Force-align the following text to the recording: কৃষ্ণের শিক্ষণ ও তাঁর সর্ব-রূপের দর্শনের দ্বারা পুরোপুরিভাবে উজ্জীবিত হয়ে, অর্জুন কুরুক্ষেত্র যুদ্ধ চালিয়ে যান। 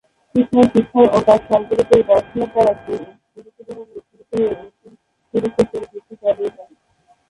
কৃষ্ণের 0.35 0.67
শিক্ষণ 0.73 1.05
ও 1.07 1.17
তাঁর 1.27 1.41
সর্ব-রূপের 1.47 2.01
দর্শনের 2.09 2.49
দ্বারা 2.53 2.73
পুরোপুরিভাবে 2.83 3.81
উজ্জীবিত 3.91 4.29
হয়ে, 4.31 4.49
অর্জুন 4.53 4.93
কুরুক্ষেত্র 5.33 5.81
যুদ্ধ 5.91 6.09
চালিয়ে 6.21 6.51
যান। 6.55 6.69